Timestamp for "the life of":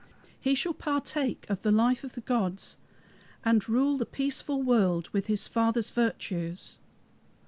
1.61-2.13